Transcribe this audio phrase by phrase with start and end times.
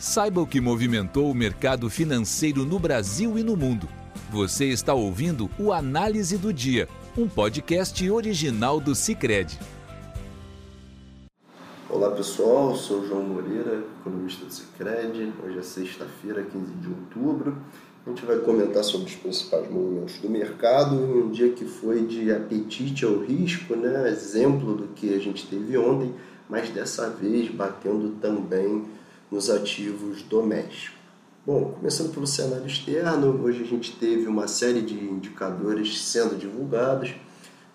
[0.00, 3.86] Saiba o que movimentou o mercado financeiro no Brasil e no mundo.
[4.30, 6.88] Você está ouvindo o Análise do Dia,
[7.18, 9.58] um podcast original do Cicred.
[11.86, 15.34] Olá pessoal, sou João Moreira, economista do Cicred.
[15.44, 17.58] Hoje é sexta-feira, 15 de outubro.
[18.06, 22.06] A gente vai comentar sobre os principais movimentos do mercado em um dia que foi
[22.06, 24.08] de apetite ao risco, né?
[24.08, 26.14] exemplo do que a gente teve ontem,
[26.48, 28.88] mas dessa vez batendo também
[29.30, 30.98] nos ativos domésticos.
[31.46, 37.14] Bom, começando pelo cenário externo, hoje a gente teve uma série de indicadores sendo divulgados.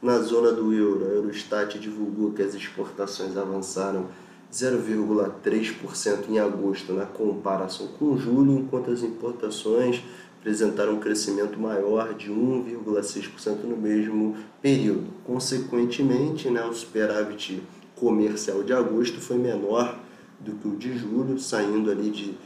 [0.01, 4.07] Na zona do euro, a Eurostat divulgou que as exportações avançaram
[4.53, 10.03] 0,3% em agosto na comparação com julho, enquanto as importações
[10.39, 15.07] apresentaram um crescimento maior de 1,6% no mesmo período.
[15.25, 17.63] Consequentemente, né, o superávit
[17.95, 20.04] comercial de agosto foi menor
[20.39, 22.37] do que o de julho, saindo ali de,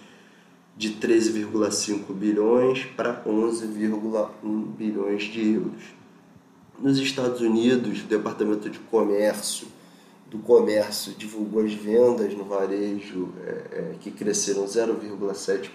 [0.76, 5.84] de 13,5 bilhões para 11,1 bilhões de euros.
[6.80, 9.68] Nos Estados Unidos, o Departamento de Comércio
[10.30, 15.70] do Comércio divulgou as vendas no varejo é, é, que cresceram 0,7%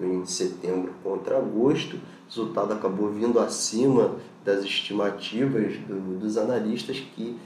[0.00, 1.96] em setembro contra agosto.
[1.96, 7.36] O resultado acabou vindo acima das estimativas do, dos analistas que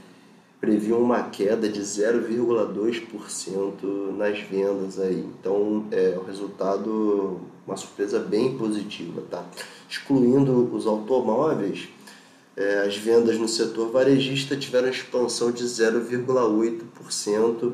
[0.60, 5.26] previam uma queda de 0,2% nas vendas aí.
[5.40, 9.42] Então, é o resultado, uma surpresa bem positiva, tá?
[9.88, 11.88] Excluindo os automóveis,
[12.56, 17.72] é, as vendas no setor varejista tiveram expansão de 0,8%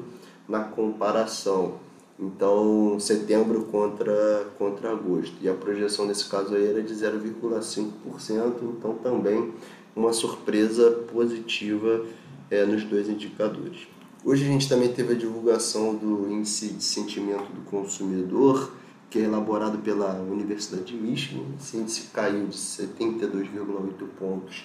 [0.48, 1.84] na comparação.
[2.18, 5.34] Então, setembro contra, contra agosto.
[5.42, 9.52] E a projeção nesse caso aí era de 0,5%, então também
[9.94, 12.04] uma surpresa positiva
[12.50, 13.88] é, nos dois indicadores.
[14.24, 18.72] Hoje a gente também teve a divulgação do índice de sentimento do consumidor,
[19.08, 21.44] que é elaborado pela Universidade de Michigan.
[21.60, 24.64] Esse índice caiu de 72,8 pontos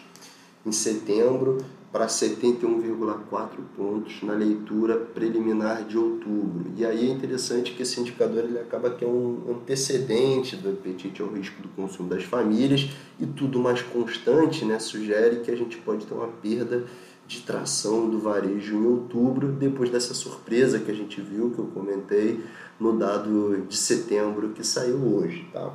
[0.66, 1.58] em setembro
[1.92, 6.72] para 71,4 pontos na leitura preliminar de outubro.
[6.78, 11.22] E aí é interessante que esse indicador ele acaba que é um antecedente do apetite
[11.22, 12.90] ao risco do consumo das famílias
[13.20, 16.86] e tudo mais constante né, sugere que a gente pode ter uma perda
[17.32, 21.66] de tração do varejo em outubro, depois dessa surpresa que a gente viu, que eu
[21.68, 22.44] comentei
[22.78, 25.48] no dado de setembro que saiu hoje.
[25.54, 25.72] Tá?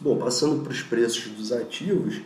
[0.00, 2.20] Bom, passando para os preços dos ativos,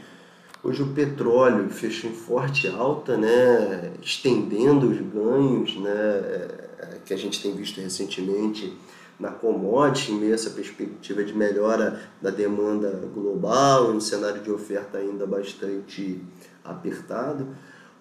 [0.65, 7.19] hoje o petróleo fechou em forte alta, né, estendendo os ganhos né, é, que a
[7.19, 8.75] gente tem visto recentemente
[9.21, 14.51] na commodity, em meio a essa perspectiva de melhora da demanda global, um cenário de
[14.51, 16.23] oferta ainda bastante
[16.65, 17.47] apertado.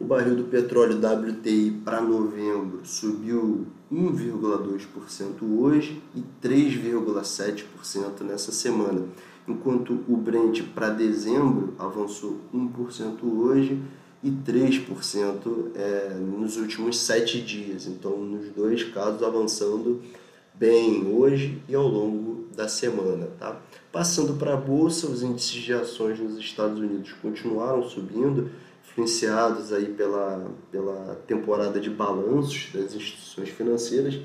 [0.01, 4.79] O barril do petróleo WTI para novembro subiu 1,2%
[5.59, 9.03] hoje e 3,7% nessa semana,
[9.47, 13.79] enquanto o Brent para dezembro avançou 1% hoje
[14.23, 17.85] e 3% é, nos últimos sete dias.
[17.85, 20.01] Então, nos dois casos, avançando
[20.55, 23.27] bem hoje e ao longo da semana.
[23.37, 23.61] Tá?
[23.91, 28.49] Passando para a Bolsa, os índices de ações nos Estados Unidos continuaram subindo
[28.83, 34.19] influenciados aí pela, pela temporada de balanços das instituições financeiras.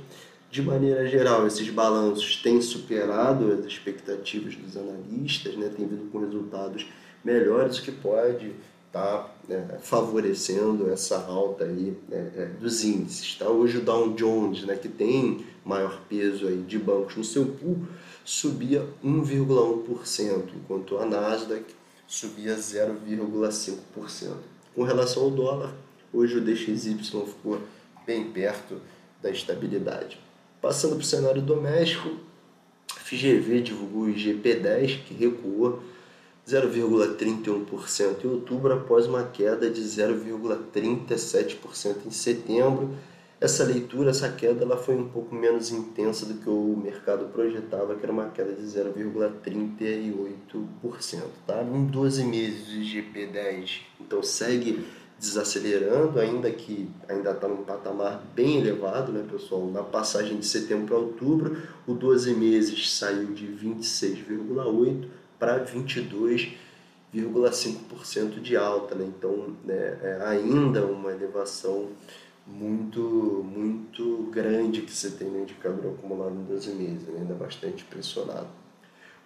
[0.51, 6.21] De maneira geral, esses balanços têm superado as expectativas dos analistas, né, têm vindo com
[6.21, 6.87] resultados
[7.25, 8.53] melhores, o que pode
[8.87, 13.35] estar tá, né, favorecendo essa alta aí, né, dos índices.
[13.35, 13.49] Tá?
[13.49, 17.85] Hoje o Dow Jones, né, que tem maior peso aí de bancos no seu pool,
[18.25, 21.65] subia 1,1%, enquanto a Nasdaq
[22.07, 24.37] subia 0,5%.
[24.75, 25.75] Com relação ao dólar,
[26.13, 27.61] hoje o DXY ficou
[28.07, 28.81] bem perto
[29.23, 30.19] da estabilidade.
[30.61, 32.17] Passando para o cenário doméstico,
[32.89, 35.83] FGV divulgou o IGP-10, que recuou
[36.47, 42.97] 0,31% em outubro após uma queda de 0,37% em setembro
[43.41, 47.95] essa leitura, essa queda, ela foi um pouco menos intensa do que o mercado projetava,
[47.95, 51.23] que era uma queda de 0,38%.
[51.47, 51.63] Tá?
[51.63, 54.87] Em 12 meses, o IGP-10 então segue
[55.19, 59.67] desacelerando, ainda que ainda está num patamar bem elevado, né, pessoal?
[59.67, 61.57] Na passagem de setembro para outubro,
[61.87, 65.07] o 12 meses saiu de 26,8%
[65.39, 69.07] para 22,5% de alta, né?
[69.07, 71.89] Então, né, é ainda uma elevação
[72.47, 73.01] muito,
[73.45, 77.21] muito grande que você tem no indicador acumulado em 12 meses, né?
[77.21, 78.49] ainda bastante pressionado.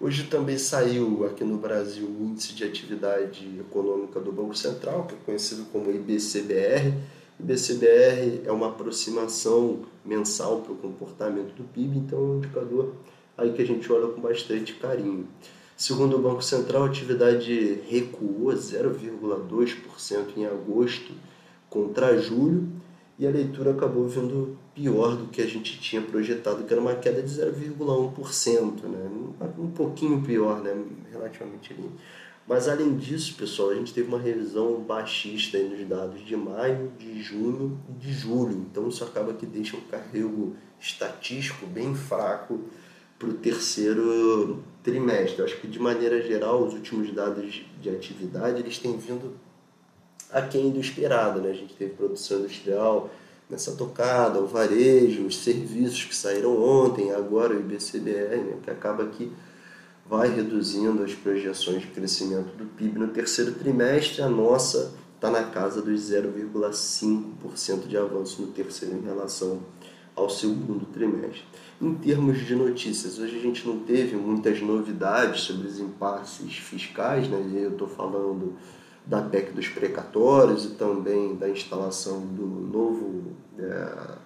[0.01, 5.15] Hoje também saiu aqui no Brasil o Índice de Atividade Econômica do Banco Central, que
[5.15, 6.95] é conhecido como IBCBR.
[7.39, 12.95] IBCBR é uma aproximação mensal para o comportamento do PIB, então é um indicador
[13.37, 15.29] aí que a gente olha com bastante carinho.
[15.77, 21.13] Segundo o Banco Central, a atividade recuou 0,2% em agosto
[21.69, 22.69] contra julho
[23.21, 26.95] e a leitura acabou vindo pior do que a gente tinha projetado, que era uma
[26.95, 29.11] queda de 0,1%, né?
[29.59, 30.75] um pouquinho pior, né?
[31.13, 31.91] relativamente ali.
[32.49, 37.23] Mas além disso, pessoal, a gente teve uma revisão baixista nos dados de maio, de
[37.23, 38.67] junho e de julho.
[38.71, 42.59] Então isso acaba que deixa um carrego estatístico bem fraco
[43.19, 45.41] para o terceiro trimestre.
[45.41, 49.35] Eu acho que de maneira geral os últimos dados de atividade eles têm vindo
[50.33, 51.41] aquém do esperado.
[51.41, 51.51] Né?
[51.51, 53.11] A gente teve produção industrial
[53.49, 58.57] nessa tocada, o varejo, os serviços que saíram ontem, agora o IBCBR, né?
[58.63, 59.33] que acaba que
[60.07, 64.23] vai reduzindo as projeções de crescimento do PIB no terceiro trimestre.
[64.23, 69.61] A nossa está na casa dos 0,5% de avanço no terceiro em relação
[70.17, 71.45] ao segundo trimestre.
[71.81, 77.29] Em termos de notícias, hoje a gente não teve muitas novidades sobre os impasses fiscais,
[77.29, 77.43] né?
[77.55, 78.55] eu estou falando
[79.07, 83.23] da PEC dos precatórios e também da instalação do novo
[83.59, 83.65] é,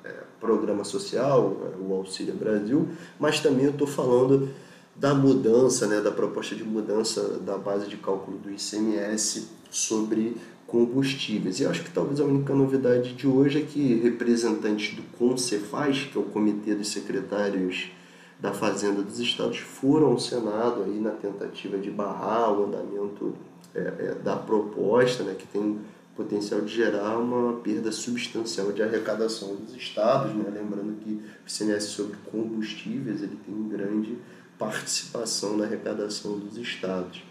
[0.04, 2.88] é, programa social, o Auxílio Brasil,
[3.18, 4.50] mas também eu estou falando
[4.94, 10.36] da mudança, né, da proposta de mudança da base de cálculo do ICMS sobre
[10.66, 11.60] combustíveis.
[11.60, 16.18] E acho que talvez a única novidade de hoje é que representantes do CONCEFAS, que
[16.18, 17.90] é o Comitê dos Secretários
[18.38, 23.34] da Fazenda dos Estados, foram ao Senado aí na tentativa de barrar o andamento
[23.74, 25.80] é, é, da proposta, né, que tem
[26.16, 30.44] potencial de gerar uma perda substancial de arrecadação dos estados, né?
[30.46, 34.16] lembrando que o ICMS sobre combustíveis ele tem grande
[34.58, 37.22] participação na arrecadação dos estados.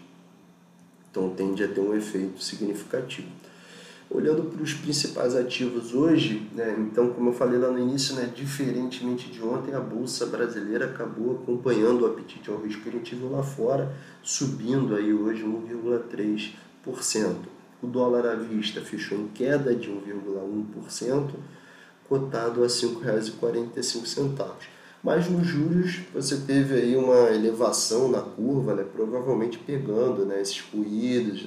[1.10, 3.28] Então tende a ter um efeito significativo.
[4.10, 8.30] Olhando para os principais ativos hoje, né, então como eu falei lá no início, né,
[8.34, 13.94] diferentemente de ontem, a bolsa brasileira acabou acompanhando o apetite ao risco viu lá fora,
[14.22, 17.34] subindo aí hoje 1,3%.
[17.82, 21.30] O dólar à vista fechou em queda de 1,1%,
[22.08, 24.73] cotado a R$ 5,45
[25.04, 30.60] mas nos juros você teve aí uma elevação na curva, né, provavelmente pegando né, esses
[30.60, 31.46] ruídos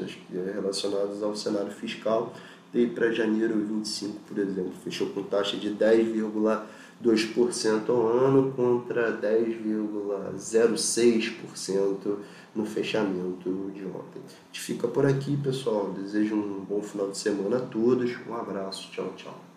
[0.53, 2.31] relacionados ao cenário fiscal.
[2.73, 12.17] E para janeiro 25, por exemplo, fechou com taxa de 10,2% ao ano contra 10,06%
[12.53, 14.21] no fechamento de ontem.
[14.21, 15.91] A gente fica por aqui, pessoal.
[15.97, 18.15] Desejo um bom final de semana a todos.
[18.27, 18.91] Um abraço.
[18.91, 19.56] Tchau, tchau.